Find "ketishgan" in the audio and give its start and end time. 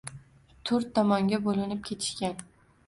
1.93-2.37